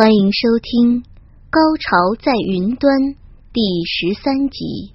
[0.00, 1.02] 欢迎收听
[1.50, 2.86] 《高潮在云端》
[3.52, 4.94] 第十三集。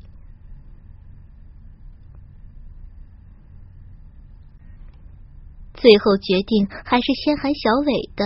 [5.74, 8.24] 最后决定还是先喊小伟的，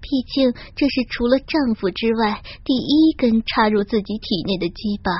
[0.00, 5.12] 毕竟这是除了丈夫之外第一根插入自己体内的鸡巴。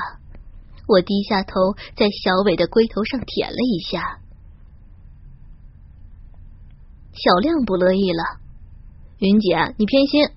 [0.89, 4.19] 我低下头，在小伟的龟头上舔了一下。
[7.13, 8.41] 小亮不乐意了，
[9.19, 10.27] 云姐，你偏心。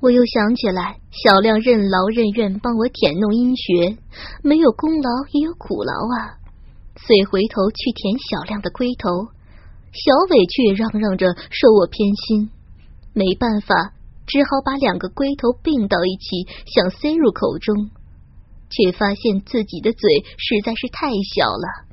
[0.00, 3.98] 我又想起来，小亮任劳任怨帮我舔弄阴穴，
[4.44, 6.38] 没有功劳也有苦劳啊。
[6.94, 9.26] 遂回头去舔小亮的龟头，
[9.90, 12.50] 小伟却嚷嚷着说我偏心。
[13.12, 13.74] 没办法，
[14.24, 17.90] 只好把两个龟头并到一起，想塞入口中，
[18.70, 21.88] 却发现自己的嘴实在是太小了。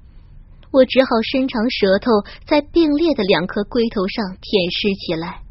[0.69, 2.11] 我只好伸长舌头，
[2.45, 5.44] 在并列的两颗龟头上舔舐起来。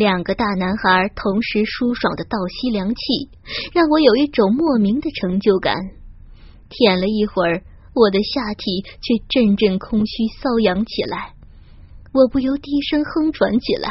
[0.00, 3.28] 两个大男孩同时舒爽的倒吸凉气，
[3.74, 5.76] 让我有一种莫名的成就感。
[6.70, 7.62] 舔了一会儿，
[7.94, 11.34] 我的下体却阵阵空虚瘙痒起来，
[12.14, 13.90] 我不由低声哼喘起来：“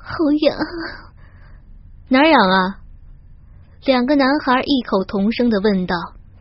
[0.00, 0.56] 好痒，
[2.08, 2.80] 哪痒啊？”
[3.84, 5.94] 两个男孩异口同声的问道。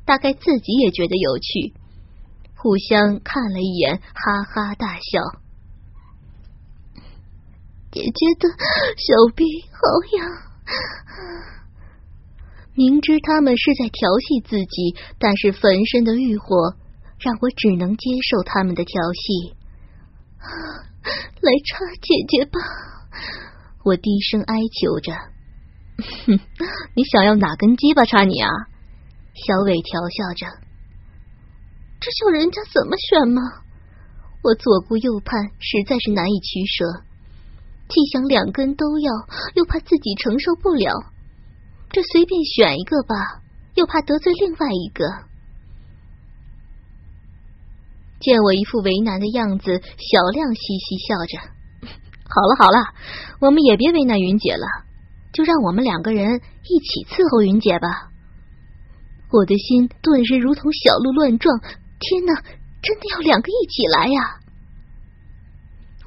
[0.05, 1.73] 大概自己也觉得有趣，
[2.55, 5.46] 互相看了一眼，哈哈大笑。
[7.89, 8.49] 姐姐的
[8.97, 9.79] 小臂好
[10.17, 10.27] 痒，
[12.75, 16.75] 明知他们是在调戏自己，但是焚身的欲火
[17.19, 19.55] 让我只能接受他们的调戏。
[21.07, 22.59] 来插姐姐吧，
[23.85, 25.13] 我低声哀求着。
[26.25, 26.39] 哼，
[26.93, 28.49] 你想要哪根鸡巴插你啊？
[29.33, 30.45] 小伟调笑着
[32.01, 33.41] ：“这叫人家怎么选吗？”
[34.43, 36.85] 我左顾右盼，实在是难以取舍。
[37.87, 39.11] 既想两根都要，
[39.55, 40.91] 又怕自己承受不了，
[41.89, 43.41] 这随便选一个吧，
[43.75, 45.05] 又怕得罪另外一个。
[48.19, 51.37] 见我一副为难的样子，小亮嘻嘻笑着
[52.27, 52.93] ：“好了好了，
[53.39, 54.65] 我们也别为难云姐了，
[55.31, 58.11] 就让我们两个人一起伺候云姐吧。”
[59.31, 61.59] 我的心顿时如同小鹿乱撞，
[61.99, 62.33] 天哪，
[62.81, 64.39] 真的要两个一起来呀！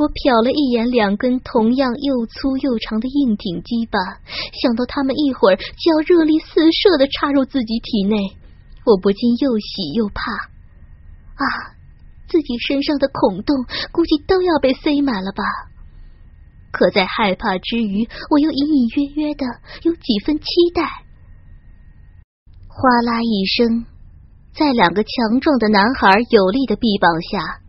[0.00, 4.00] 我瞟了一眼两根同样又粗又长的硬挺鸡巴，
[4.56, 8.16] 想到他们一会儿就要热力四射的插入自己体内，
[8.88, 10.32] 我不禁又喜又怕。
[11.36, 11.44] 啊，
[12.32, 15.44] 自己身上的孔洞估计都要被塞满了吧？
[16.72, 19.44] 可在害怕之余，我又隐隐约约的
[19.82, 20.80] 有几分期待。
[22.72, 23.84] 哗啦一声，
[24.56, 27.60] 在两个强壮的男孩有力的臂膀下，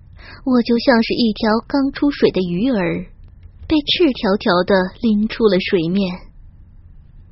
[0.43, 3.05] 我就像是一条刚出水的鱼儿，
[3.67, 6.17] 被赤条条的拎出了水面，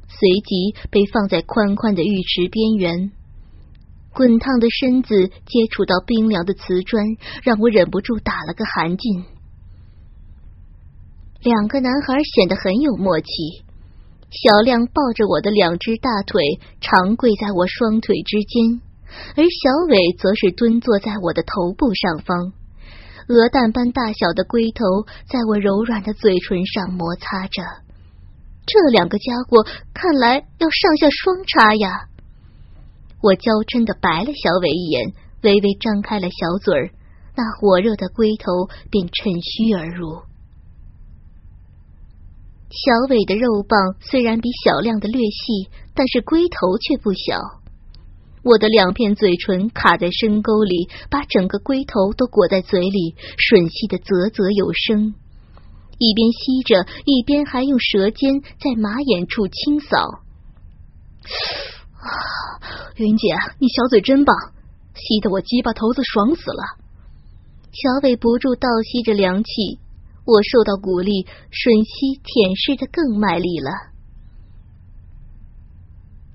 [0.07, 3.11] 随即被放在宽宽的浴池边缘。
[4.13, 7.03] 滚烫的身子接触到冰凉的瓷砖，
[7.41, 9.23] 让我忍不住打了个寒噤。
[11.41, 13.25] 两个男孩显得很有默契。
[14.29, 18.81] 小亮抱着我的两只大腿，长跪在我双腿之间，
[19.35, 22.53] 而小伟则是蹲坐在我的头部上方，
[23.29, 27.61] 鹅蛋般大小的龟头在我柔软的嘴唇上摩擦着。
[28.65, 29.63] 这两个家伙
[29.93, 32.09] 看来要上下双插呀！
[33.21, 35.13] 我娇嗔的白了小伟一眼，
[35.43, 36.89] 微微张开了小嘴儿，
[37.35, 40.23] 那火热的龟头便趁虚而入。
[42.71, 47.58] 小伟的肉棒虽然比小亮的略细，但是龟头却不小。
[48.43, 55.13] 我的两片嘴唇卡在深沟里，把整个龟头都裹在嘴里，吮吸的啧啧有声。
[55.97, 59.97] 一边吸着，一边还用舌尖在马眼处清扫。
[61.99, 62.07] 啊，
[62.95, 64.35] 云姐，你小嘴真棒，
[64.95, 66.63] 吸得我鸡巴头子爽死了。
[67.71, 69.79] 小伟不住倒吸着凉气。
[70.25, 73.88] 我受到鼓励，吮吸舔舐的更卖力了，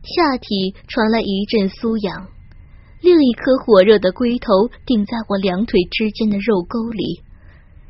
[0.04, 2.28] 下体传来一阵酥痒，
[3.00, 7.22] 另一颗火热的龟头顶在我两腿之间的肉沟里，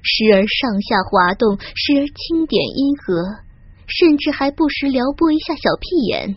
[0.02, 3.42] 时而上下滑动，时而轻点阴核，
[3.86, 6.36] 甚至还不时撩拨一下小屁眼。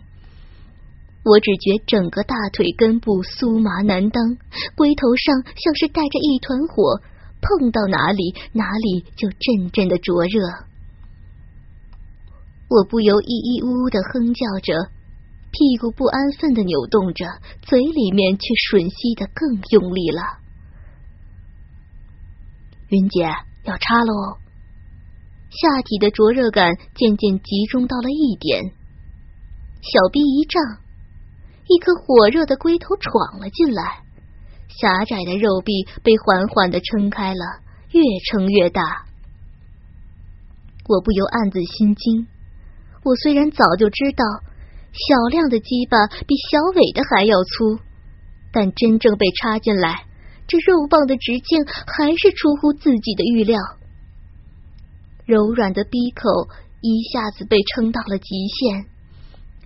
[1.23, 4.37] 我只觉整个大腿根部酥麻难当，
[4.75, 7.01] 龟头上像是带着一团火，
[7.41, 10.41] 碰到哪里哪里就阵阵的灼热。
[12.69, 14.91] 我不由咿咿呜呜的哼叫着，
[15.57, 17.25] 屁股不安分的扭动着，
[17.63, 20.21] 嘴里面却吮吸的更用力了。
[22.89, 23.25] 云姐
[23.63, 24.37] 要插喽，
[25.49, 28.69] 下体的灼热感渐渐集中到了一点，
[29.81, 30.61] 小臂一胀。
[31.65, 34.05] 一颗火热的龟头闯了进来，
[34.69, 35.73] 狭窄的肉壁
[36.03, 39.07] 被缓缓的撑开了，越撑越大。
[40.87, 42.27] 我不由暗自心惊。
[43.03, 44.23] 我虽然早就知道
[44.91, 47.79] 小亮的鸡巴比小伟的还要粗，
[48.51, 50.05] 但真正被插进来，
[50.47, 53.59] 这肉棒的直径还是出乎自己的预料。
[55.25, 56.49] 柔软的逼口
[56.81, 58.85] 一下子被撑到了极限。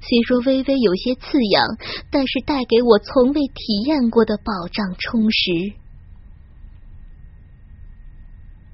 [0.01, 1.63] 虽说微微有些刺痒，
[2.09, 5.73] 但是带给我从未体验过的保障充实。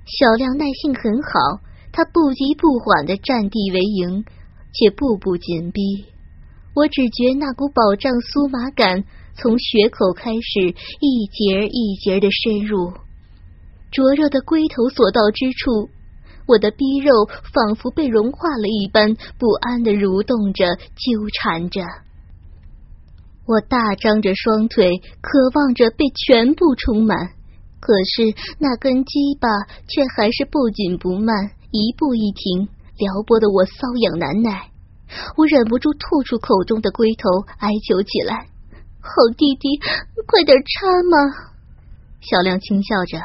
[0.06, 1.60] 小亮耐性很好，
[1.92, 4.24] 他不急不缓的占地为营，
[4.72, 6.06] 却步步紧逼。
[6.78, 9.04] 我只觉那股饱胀酥麻感
[9.34, 12.94] 从血口开始，一节一节的深入，
[13.90, 15.90] 灼热的龟头所到之处。
[16.46, 21.82] 我的逼肉仿佛被融化了一般，不安的蠕动着，纠缠着。
[23.48, 27.18] 我大张着双腿，渴望着被全部充满，
[27.82, 29.50] 可是那根鸡巴
[29.90, 31.34] 却还是不紧不慢，
[31.72, 32.70] 一步一停，
[33.02, 34.77] 撩拨的我瘙痒难耐。
[35.36, 38.48] 我忍不住吐出口中的龟头，哀求起来
[39.00, 39.80] ：“好弟弟，
[40.26, 41.18] 快点插嘛！”
[42.22, 43.18] 小亮轻笑着。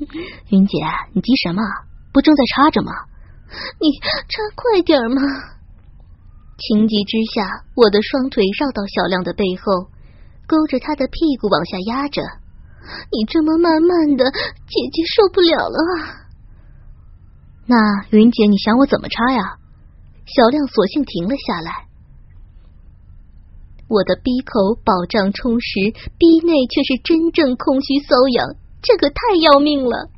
[0.48, 0.78] 云姐，
[1.12, 1.62] 你急什么？
[2.12, 2.92] 不正在插着吗？
[3.80, 5.20] 你插快点嘛！
[6.56, 9.90] 情急之下，我的双腿绕到小亮的背后，
[10.46, 12.22] 勾着他的屁股往下压着。
[13.12, 16.26] 你这么慢慢的，姐姐受不了了啊！
[17.66, 17.76] 那
[18.10, 19.58] 云姐，你想我怎么插呀？
[20.34, 21.86] 小亮索性停了下来。
[23.88, 28.54] 我的鼻口饱胀充实，鼻内却是真正空虚瘙痒。
[28.82, 30.08] 这可太要命了！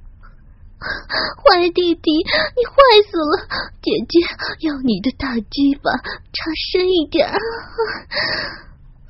[1.42, 2.76] 坏弟弟，你坏
[3.10, 3.48] 死了！
[3.80, 4.20] 姐姐
[4.68, 7.28] 要你的大鸡巴插深一点。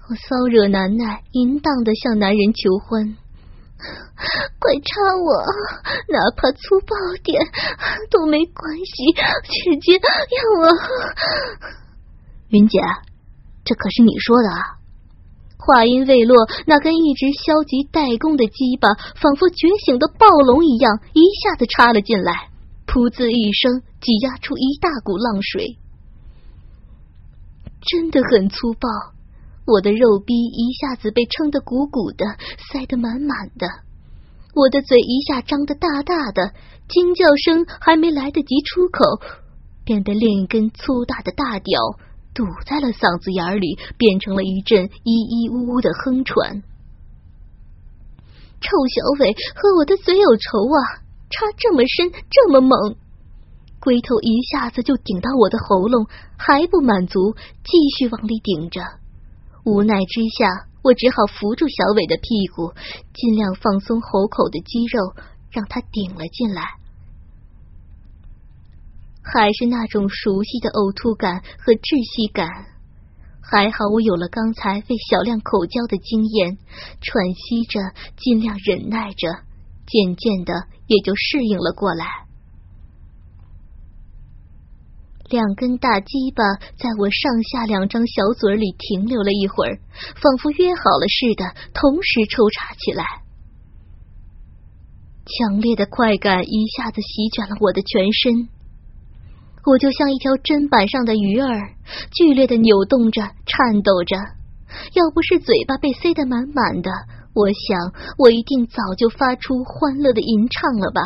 [0.09, 3.17] 我骚热难耐，淫荡的向男人求欢，
[4.59, 5.45] 快插我，
[6.09, 7.43] 哪怕粗暴点
[8.11, 9.13] 都没关系。
[9.49, 10.69] 姐姐要我，
[12.49, 12.79] 云姐，
[13.65, 14.79] 这可是你说的啊！
[15.59, 22.51] 话音未落，那根一直消极怠工的鸡巴，仿佛觉醒的暴龙一样，一下子插了进来，
[22.87, 25.79] 噗呲一声，挤压出一大股浪水，
[27.81, 28.89] 真的很粗暴。
[29.65, 32.27] 我的肉逼一下子被撑得鼓鼓的，
[32.73, 33.69] 塞得满满的，
[34.55, 36.53] 我的嘴一下张得大大的，
[36.89, 39.21] 惊叫声还没来得及出口，
[39.85, 41.81] 便被另一根粗大的大屌。
[42.35, 46.63] 堵在了嗓子眼里，变成了一阵咿咿呜呜的哼喘。
[48.61, 51.05] 臭小伟和我的嘴有仇啊！
[51.29, 52.97] 插这么深，这么猛，
[53.81, 56.07] 龟头一下子就顶到我的喉咙，
[56.39, 58.81] 还不满足，继续往里顶着。
[59.65, 62.75] 无奈之下，我只好扶住小伟的屁股，
[63.15, 65.15] 尽量放松喉口的肌肉，
[65.51, 66.63] 让他顶了进来。
[69.23, 72.49] 还是那种熟悉的呕吐感和窒息感。
[73.41, 76.59] 还好我有了刚才为小亮口交的经验，
[77.01, 77.79] 喘息着，
[78.17, 79.29] 尽量忍耐着，
[79.87, 82.07] 渐渐的也就适应了过来。
[85.33, 86.45] 两根大鸡巴
[86.77, 89.81] 在我上下两张小嘴里停留了一会儿，
[90.21, 93.03] 仿佛约好了似的，同时抽插起来。
[95.25, 98.51] 强烈的快感一下子席卷了我的全身。
[99.65, 101.77] 我就像一条砧板上的鱼儿，
[102.13, 104.17] 剧烈的扭动着，颤抖着。
[104.93, 106.91] 要不是嘴巴被塞得满满的，
[107.33, 111.01] 我想我一定早就发出欢乐的吟唱了吧。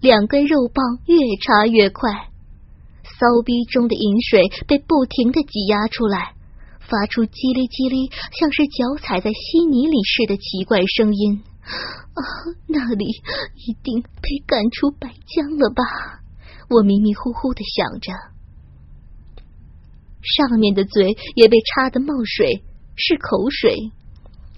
[0.00, 2.30] 两根肉棒越插越快，
[3.02, 6.34] 骚逼中的饮水被不停的挤压出来，
[6.78, 11.42] 发出叽哩叽哩，像是脚踩在稀泥里似的奇怪声音。
[11.66, 12.20] 啊，
[12.68, 13.06] 那里
[13.66, 15.82] 一定被赶出白江了吧？
[16.70, 18.12] 我迷迷糊糊的想着，
[20.22, 22.62] 上面的嘴也被插得冒水，
[22.94, 23.90] 是口水。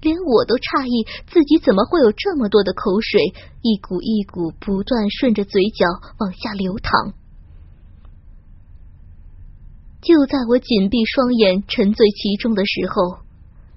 [0.00, 5.86] 连我都诧异自己怎么会有这么多的口水，一股一股不断顺着嘴角
[6.18, 7.12] 往下流淌。
[10.00, 13.20] 就在我紧闭双眼沉醉其中的时候，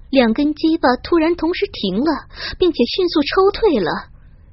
[0.08, 2.28] 两根鸡巴突然同时停了，
[2.58, 4.08] 并且迅速抽退了。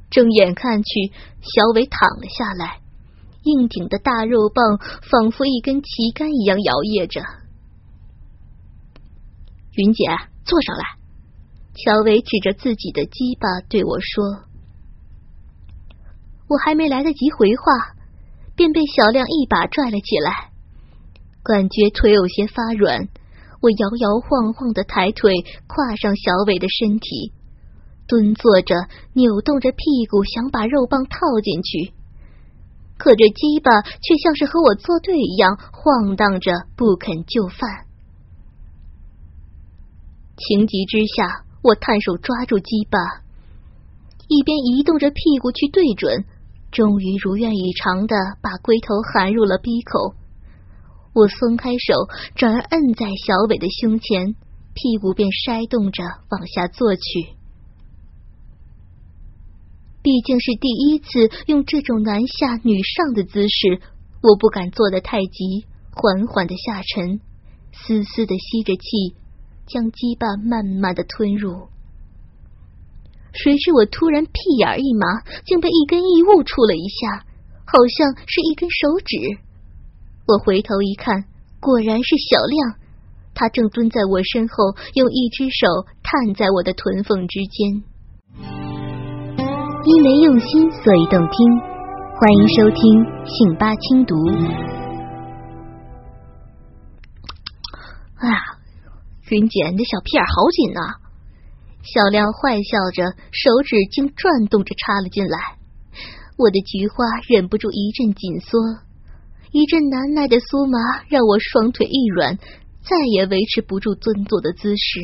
[0.10, 2.82] 睁眼看去，小伟躺了下来，
[3.44, 4.78] 硬挺的大肉棒
[5.10, 7.22] 仿佛一根旗杆一样摇曳着。
[9.72, 10.04] 云姐，
[10.44, 11.01] 坐上来。
[11.84, 14.44] 小伟指着自己的鸡巴对我说
[16.48, 17.96] ：“我还没来得及回话，
[18.56, 20.52] 便被小亮一把拽了起来。
[21.44, 23.10] 感觉腿有些发软，
[23.62, 25.34] 我摇摇晃晃的抬腿
[25.66, 27.34] 跨上小伟的身体，
[28.08, 28.76] 蹲坐着，
[29.14, 31.94] 扭动着屁股，想把肉棒套进去。
[33.00, 37.88] 可这鸡巴却像是和我作对一样，晃荡着不肯就范。”
[40.38, 42.98] 情急之下，我探手抓住鸡巴，
[44.28, 46.26] 一边移动着屁股去对准，
[46.72, 50.16] 终于如愿以偿的把龟头含入了鼻口。
[51.14, 54.34] 我松开手，转而摁在小伟的胸前，
[54.74, 57.02] 屁股便筛动着往下坐去。
[60.02, 63.82] 毕竟是第一次用这种男下女上的姿势，
[64.24, 67.20] 我不敢做的太急，缓缓的下沉，
[67.72, 69.21] 丝丝的吸着气。
[69.72, 71.70] 将鸡巴慢慢的吞入，
[73.32, 77.24] 谁知我突然屁眼一麻，竟被一根异物触了一下，
[77.64, 79.16] 好像是一根手指。
[80.28, 81.24] 我回头一看，
[81.62, 82.76] 果然是小亮，
[83.34, 87.84] 他正蹲在我身后，用一只手探在我的臀缝之间。
[89.86, 91.60] 因为用心，所以动听。
[92.20, 94.16] 欢迎收听信八轻读。
[98.18, 98.51] 啊！
[99.32, 100.98] 云姐，你的小屁眼好紧呐！
[101.84, 105.56] 小亮坏笑着，手指竟转动着插了进来。
[106.38, 108.60] 我的菊花忍不住一阵紧缩，
[109.54, 112.38] 一阵难耐的酥麻让我双腿一软，
[112.84, 115.00] 再也维持不住蹲坐的姿势，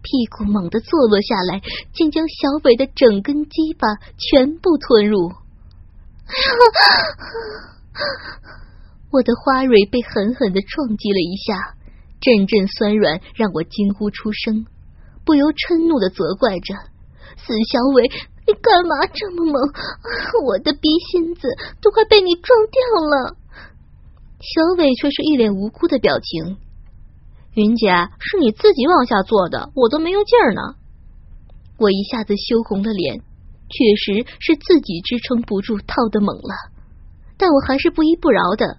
[0.00, 1.60] 屁股猛地坐落下来，
[1.92, 5.32] 竟将小伟的整根鸡巴全部吞入。
[9.10, 11.74] 我的花蕊被狠狠的撞击了一下。
[12.20, 14.66] 阵阵酸软让我惊呼出声，
[15.24, 16.74] 不由嗔怒的责怪着
[17.36, 18.08] ：“死小伟，
[18.46, 19.54] 你干嘛这么猛？
[20.46, 21.48] 我的逼心子
[21.80, 23.36] 都快被你撞掉了！”
[24.40, 26.58] 小伟却是一脸无辜的表情
[27.54, 30.76] ：“云姐，是你自己往下坐的，我都没用劲儿呢。”
[31.78, 33.20] 我一下子羞红了脸，
[33.68, 36.72] 确实是自己支撑不住，套的猛了，
[37.36, 38.78] 但我还是不依不饶的，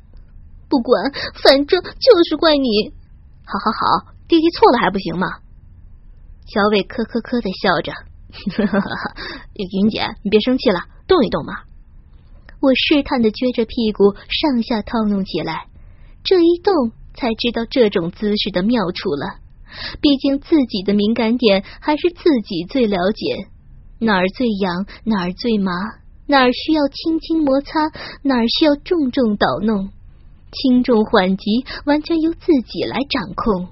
[0.69, 1.11] 不管，
[1.43, 2.93] 反正就是怪你。
[3.47, 5.27] 好好好，弟弟错了还不行吗？
[6.45, 7.93] 小伟咳咳咳的笑着，
[9.55, 11.63] 云姐，你别生气了，动一动嘛。
[12.59, 15.67] 我试探的撅着屁股上下套弄起来，
[16.23, 19.39] 这一动才知道这种姿势的妙处了。
[20.01, 23.47] 毕竟自己的敏感点还是自己最了解，
[23.99, 25.71] 哪儿最痒，哪儿最麻，
[26.25, 27.79] 哪儿需要轻轻摩擦，
[28.23, 29.89] 哪儿需要重重捣弄。
[30.51, 33.69] 轻重缓急完全由自己来掌控。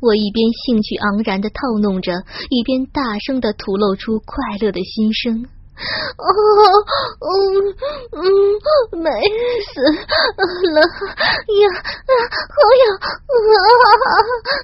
[0.00, 5.44] 我一边兴趣盎然的套弄着，一边大声的吐露出快乐的心声
[6.16, 6.24] ：“哦，
[7.20, 7.68] 嗯
[8.16, 8.24] 嗯，
[8.96, 9.12] 美
[9.68, 11.68] 死了呀！
[11.68, 12.12] 啊
[12.48, 13.04] 好痒啊！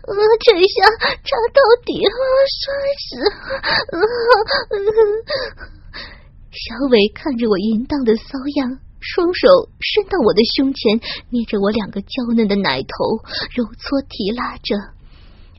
[0.09, 0.89] 啊这下
[1.21, 2.17] 插到底了，
[2.49, 2.73] 摔
[3.05, 3.21] 死！”
[6.57, 8.81] 小伟看着我淫荡的骚样。
[9.07, 10.99] 双手伸到我的胸前，
[11.31, 13.23] 捏着我两个娇嫩的奶头，
[13.55, 14.75] 揉搓提拉着。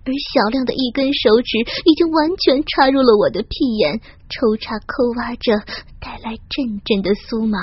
[0.04, 4.00] 而小亮的一根手指已经完全插入了我的屁眼，
[4.30, 5.60] 抽插抠挖着，
[6.00, 7.60] 带来阵阵的酥麻。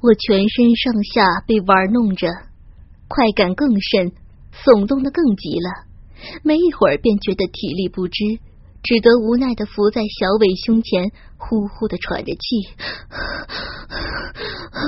[0.00, 2.28] 我全身上下被玩弄着，
[3.08, 4.12] 快感更甚，
[4.52, 5.86] 耸动的更急了。
[6.42, 8.38] 没一会儿便觉得体力不支。
[8.84, 12.68] 只得无奈的伏在小伟胸前，呼呼的喘着气。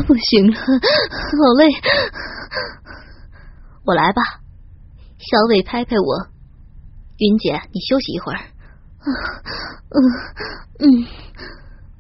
[0.07, 0.61] 不行了，好
[1.57, 1.65] 累，
[3.87, 4.21] 我来吧。
[5.19, 6.29] 小伟拍拍我，
[7.17, 8.39] 云姐，你休息一会儿。
[9.89, 9.97] 嗯
[10.81, 11.07] 嗯，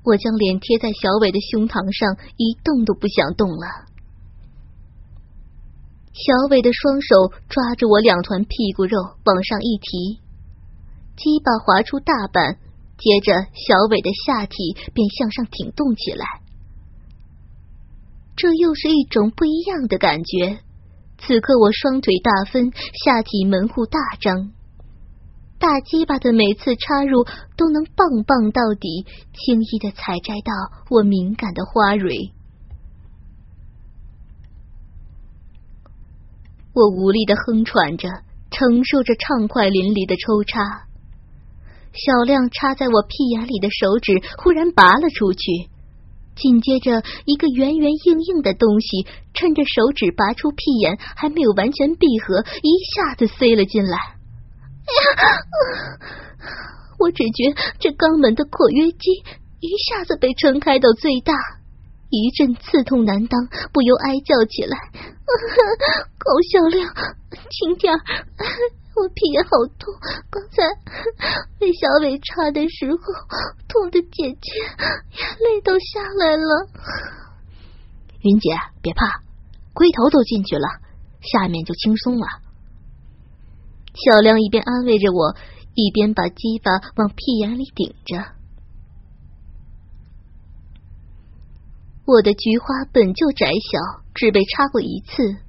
[0.04, 3.86] 我将脸贴在小伟的胸膛上，一动都不想动了。
[6.12, 10.20] 小伟的双手抓着我两团屁股肉，往上一提。
[11.16, 12.58] 鸡巴划出大半，
[12.98, 16.24] 接着小伟的下体便向上挺动起来。
[18.36, 20.58] 这又是一种不一样的感觉，
[21.16, 22.70] 此刻我双腿大分，
[23.04, 24.52] 下体门户大张，
[25.58, 27.24] 大鸡巴的每次插入
[27.56, 30.52] 都能棒棒到底，轻易的采摘到
[30.90, 32.32] 我敏感的花蕊。
[36.74, 38.06] 我无力的哼喘着，
[38.50, 40.85] 承受着畅快淋漓的抽插。
[41.96, 45.70] 小亮插在我屁眼里的手指忽然拔了出去。
[46.36, 53.96] 紧接着，一个圆圆硬硬的东西趁着手指拔出屁眼还没有完全闭合，一下子塞了进来。
[53.96, 55.36] 哎呀！
[56.98, 59.24] 我只觉这肛门的括约肌
[59.60, 61.32] 一下子被撑开到最大，
[62.10, 63.40] 一阵刺痛难当，
[63.72, 64.76] 不由哀叫起来
[66.20, 66.86] ：“高小亮，
[67.48, 68.00] 轻点儿！”
[68.96, 69.92] 我屁眼好痛，
[70.30, 70.62] 刚才
[71.58, 72.98] 被小伟插的时候，
[73.68, 76.68] 痛的姐姐眼泪都下来了。
[78.22, 78.50] 云姐，
[78.80, 79.20] 别怕，
[79.74, 80.66] 龟头都进去了，
[81.20, 82.26] 下面就轻松了。
[83.92, 85.36] 小亮一边安慰着我，
[85.74, 88.24] 一边把鸡巴往屁眼里顶着。
[92.06, 95.45] 我的菊花本就窄小，只被插过一次。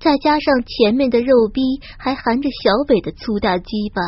[0.00, 1.60] 再加上前面的肉逼
[1.98, 4.00] 还含着小北的粗大鸡巴，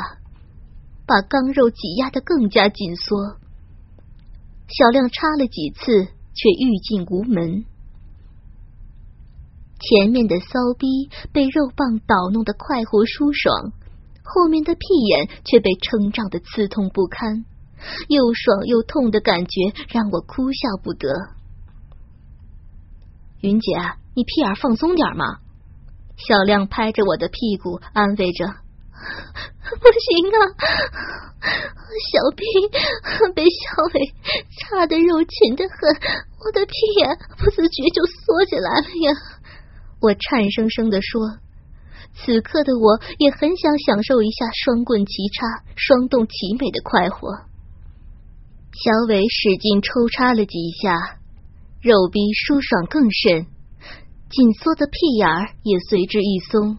[1.06, 3.36] 把钢肉挤压的更加紧缩。
[4.68, 7.66] 小亮插了几次，却欲进无门。
[9.80, 13.72] 前面的骚逼被肉棒捣弄得快活舒爽，
[14.22, 14.80] 后面的屁
[15.10, 17.44] 眼却被撑胀的刺痛不堪，
[18.08, 21.12] 又爽又痛的感觉让我哭笑不得。
[23.42, 23.76] 云姐，
[24.14, 25.41] 你屁眼放松点嘛。
[26.16, 28.46] 小亮拍着我的屁股，安慰着
[29.80, 30.38] ：“不行啊，
[32.12, 34.14] 小兵被小伟
[34.58, 35.74] 插的肉紧的很，
[36.44, 39.12] 我的屁眼不自觉就缩起来了呀。”
[40.00, 41.20] 我颤声声的说。
[42.14, 47.32] 此刻的我也很想享受一下双棍齐插、双动齐美的快活。
[48.74, 50.92] 小伟使劲抽插了几下，
[51.80, 53.46] 肉壁舒爽更甚。
[54.32, 56.78] 紧缩的屁眼儿也随之一松，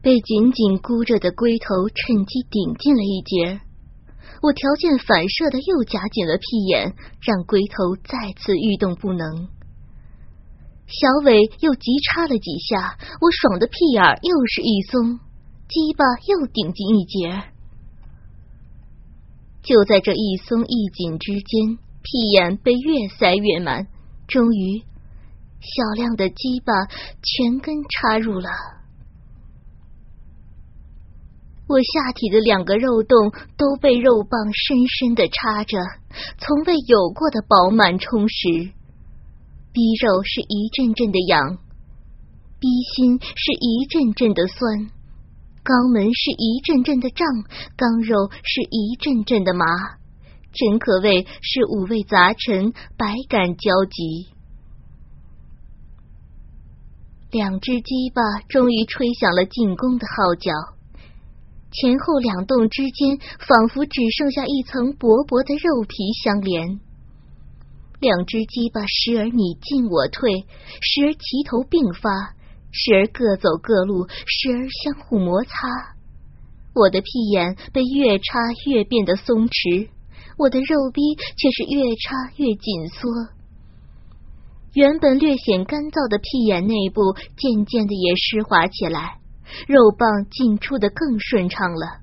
[0.00, 3.60] 被紧紧箍着的龟头趁机顶进了一截。
[4.42, 9.48] 我条件反射的又夹紧了屁眼，让龟头再次欲动不能。
[10.86, 15.18] 小伟又急插了几下，我爽的屁眼又是一松，
[15.66, 17.42] 鸡巴又顶进一截。
[19.64, 23.88] 就在这一松一紧之间，屁眼被越塞越满，
[24.28, 24.84] 终于。
[25.64, 26.72] 小亮的鸡巴
[27.22, 28.50] 全根插入了，
[31.66, 35.78] 我下体的两个肉洞都被肉棒深深的插着，
[36.38, 38.72] 从未有过的饱满充实。
[39.72, 41.58] 逼肉是一阵阵的痒，
[42.60, 44.90] 逼心是一阵阵的酸，
[45.64, 47.26] 肛门是一阵阵的胀，
[47.76, 49.64] 肛肉是一阵阵的麻，
[50.52, 54.33] 真可谓是五味杂陈，百感交集。
[57.34, 60.52] 两只鸡巴终于吹响了进攻的号角，
[61.72, 66.78] 前后两洞之间仿佛只剩下一层薄薄的肉皮相连。
[67.98, 70.46] 两只鸡巴时而你进我退，
[70.80, 72.36] 时而齐头并发，
[72.70, 75.50] 时而各走各路，时而相互摩擦。
[76.72, 79.88] 我的屁眼被越插越变得松弛，
[80.38, 83.10] 我的肉壁却是越插越紧缩。
[84.74, 89.18] 原本略显干燥的屁眼内部，渐渐的也湿滑起来，
[89.68, 92.02] 肉棒进出的更顺畅了。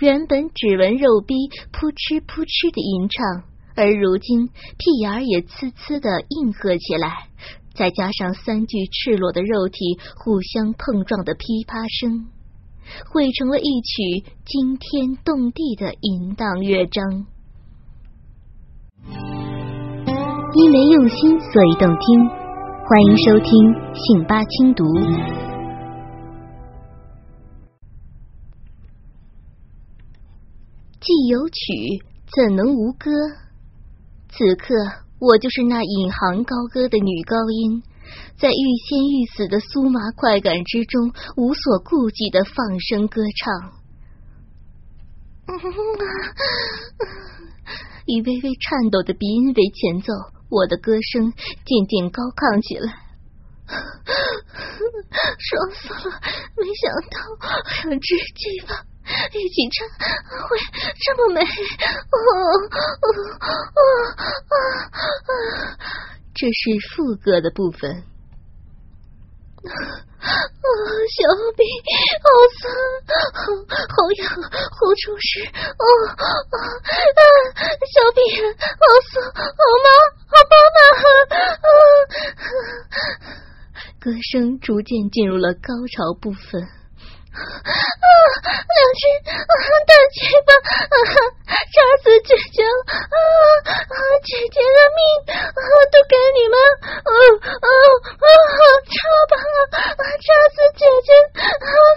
[0.00, 1.34] 原本只闻肉逼
[1.70, 3.44] 扑哧扑哧的吟唱，
[3.76, 7.28] 而如今屁眼儿也呲呲的应和起来，
[7.72, 12.26] 再加上三具赤裸的肉体互相碰撞的噼啪声，
[13.12, 17.26] 汇成了一曲惊天动地的淫荡乐章。
[20.54, 22.28] 因为用心，所以动听。
[22.84, 23.50] 欢迎收听
[23.94, 24.84] 信八轻读。
[31.00, 32.04] 既有曲，
[32.36, 33.10] 怎能无歌？
[34.28, 34.74] 此刻，
[35.18, 37.82] 我就是那引吭高歌的女高音，
[38.36, 43.72] 在欲仙欲死的酥麻快感之中，无所顾忌的放声歌唱。
[48.04, 50.12] 以微微颤抖的鼻音为前奏。
[50.52, 51.32] 我的歌声
[51.64, 52.92] 渐渐高亢起来，
[55.40, 56.20] 爽死了！
[56.60, 57.16] 没想到
[57.88, 58.76] 两只鸡巴
[59.32, 59.88] 一起唱
[60.46, 60.60] 会
[61.00, 61.46] 这么美，哦
[63.00, 63.08] 哦
[63.72, 63.80] 哦
[64.52, 65.80] 啊！
[66.34, 66.60] 这是
[66.94, 68.04] 副歌的部分。
[70.72, 70.80] 啊，
[71.12, 71.60] 小兵
[72.22, 72.26] 好
[72.58, 72.62] 酸，
[73.32, 73.44] 好
[73.92, 75.44] 好痒，好充实。
[75.44, 75.84] 哦
[76.16, 76.56] 啊啊，
[77.92, 78.20] 小兵
[78.56, 79.88] 好酸，好麻，
[80.26, 80.80] 好饱满。
[81.30, 81.68] 啊，
[84.00, 86.81] 歌声逐渐进入了高潮部分。
[87.32, 87.72] 啊！
[88.72, 90.52] 两只大鸡巴，
[91.72, 92.76] 扎死姐姐了！
[92.92, 93.16] 啊
[93.64, 93.96] 啊！
[94.24, 95.00] 姐姐的命
[95.32, 95.40] 啊
[95.90, 96.54] 都给你们！
[96.84, 97.10] 啊
[97.48, 97.68] 啊
[98.20, 98.28] 啊！
[98.84, 98.96] 插
[99.30, 99.34] 吧！
[99.96, 101.08] 扎死姐姐
[101.40, 101.40] 啊！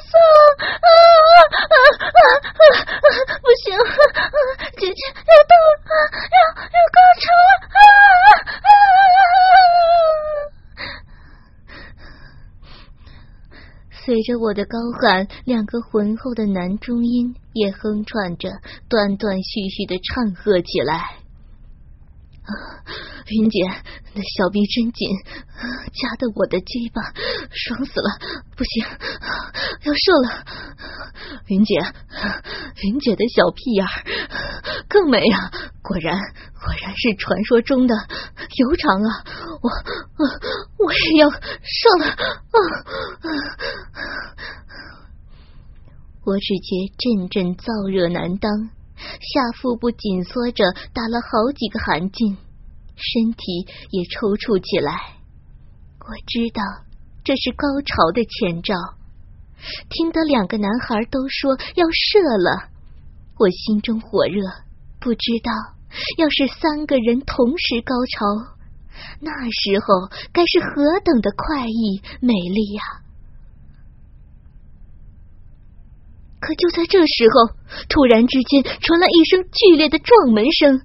[0.07, 0.63] 算了！
[0.71, 0.87] 啊
[1.59, 1.75] 啊
[2.07, 2.17] 啊
[2.55, 3.39] 啊！
[3.43, 3.75] 不行！
[4.79, 5.93] 姐姐要到了！
[6.31, 7.75] 要要高潮了！
[7.75, 7.91] 啊
[8.55, 10.44] 啊啊！
[14.05, 18.51] 随着我的高喊，两个浑厚的男中音也哼喘着，
[18.87, 21.01] 断断续续的唱和起来。
[23.27, 23.65] 云姐，
[24.13, 25.09] 那小臂真紧，
[25.93, 27.01] 夹的我的鸡巴
[27.51, 28.19] 爽死了，
[28.55, 28.85] 不行，
[29.83, 30.45] 要射了。
[31.47, 31.75] 云姐，
[32.83, 33.85] 云姐的小屁眼
[34.88, 35.51] 更美啊！
[35.81, 39.23] 果然，果然是传说中的油肠啊！
[39.61, 42.57] 我，我，我也要射了啊！
[46.25, 48.69] 我只觉阵阵燥热难当。
[48.97, 52.38] 下腹部紧缩着，打了好几个寒噤，
[52.95, 55.19] 身体也抽搐起来。
[55.99, 56.62] 我知道
[57.23, 58.75] 这是高潮的前兆。
[59.89, 62.69] 听得两个男孩都说要射了，
[63.39, 64.41] 我心中火热。
[64.99, 65.51] 不知道
[66.17, 68.58] 要是三个人同时高潮，
[69.21, 72.81] 那时候该是何等的快意美丽呀！
[76.39, 77.55] 可就在这时候，
[77.89, 80.81] 突然之间传来一声剧烈的撞门声，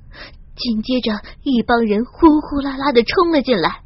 [0.60, 1.10] 紧接着
[1.42, 3.82] 一帮人呼呼啦啦的冲了进来。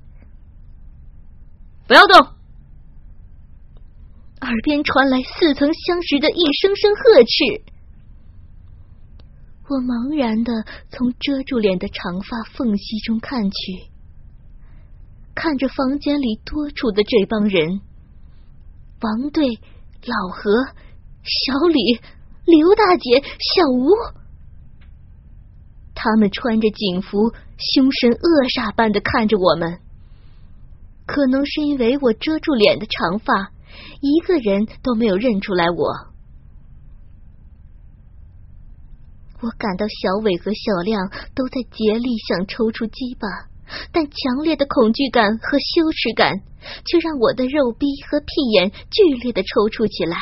[1.86, 2.18] 不要动！
[4.40, 7.62] 耳边传来似曾相识的一声声呵斥。
[9.68, 10.52] 我茫然的
[10.90, 13.88] 从遮住脸的长发缝隙中看去，
[15.34, 17.80] 看着房间里多出的这帮人：
[19.00, 19.46] 王队、
[20.04, 20.50] 老何。
[21.26, 21.98] 小李、
[22.44, 23.88] 刘大姐、小吴，
[26.04, 29.80] 他们穿着警服，凶神恶煞般的看着我们。
[31.06, 33.52] 可能是因为我遮住脸的长发，
[34.02, 36.12] 一个人都没有认出来我。
[39.40, 43.26] 我感到小伟和小亮都在竭力想抽出鸡巴。
[43.90, 46.34] 但强烈的恐惧感和羞耻感，
[46.84, 50.18] 却让我的肉逼和屁眼剧烈的抽搐起来，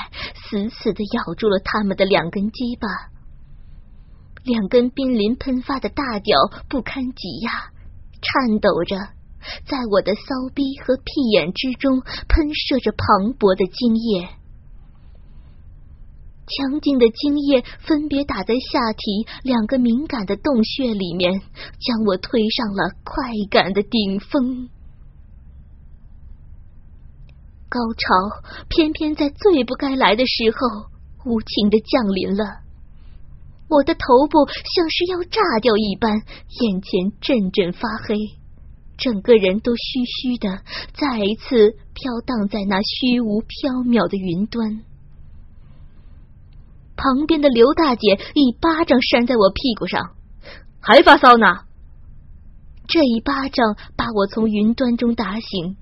[0.47, 2.87] 死死的咬住了他们的两根鸡巴。
[4.45, 6.37] 两根濒临喷发的大屌
[6.69, 7.51] 不堪挤压，
[8.21, 8.97] 颤抖着，
[9.67, 10.23] 在我的骚
[10.55, 14.29] 逼和屁眼之中喷射着磅礴的精液。
[16.45, 21.41] 强劲的精液分别打在下体两个敏感的洞穴里面，
[21.79, 24.69] 将我推上了快感的顶峰。
[27.69, 30.91] 高潮偏偏在最不该来的时候
[31.25, 32.62] 无情的降临了，
[33.73, 38.17] 我的头部像是要炸掉一般，眼前阵阵发黑，
[38.99, 44.83] 整个人都虚虚的，再一次飘荡在那虚无缥缈的云端。
[46.95, 50.11] 旁边的刘大姐一巴掌扇在我屁股上，
[50.81, 51.65] 还发骚呢！
[52.87, 55.77] 这一巴掌把我从云端中打醒，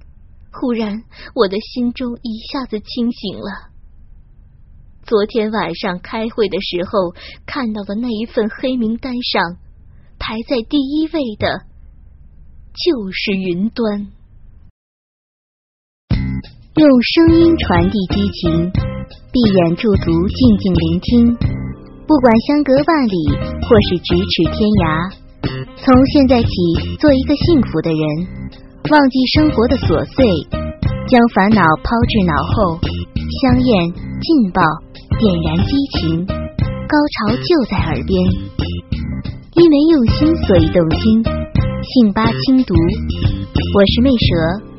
[0.53, 1.03] 忽然
[1.35, 3.70] 我的心中一下子清醒了。
[5.11, 7.11] 昨天晚上开会的时候
[7.45, 9.43] 看到的那一份黑名单上，
[10.21, 11.67] 排在第一位的
[12.71, 14.07] 就是云端，
[16.77, 18.71] 用声音传递激情。
[19.33, 21.35] 闭眼驻足，静静聆听。
[22.07, 23.35] 不管相隔万里，
[23.67, 25.11] 或是咫尺天涯，
[25.75, 28.07] 从现在起，做一个幸福的人，
[28.89, 30.23] 忘记生活的琐碎，
[31.09, 32.79] 将烦恼抛至脑后。
[33.43, 34.63] 香艳劲爆，
[35.21, 38.25] 点燃激情，高潮就在耳边。
[39.53, 41.23] 因为用心，所以动听。
[41.83, 42.75] 信吧轻读，
[43.75, 44.70] 我是魅蛇。